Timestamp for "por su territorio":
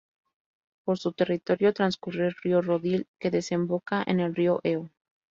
0.83-1.75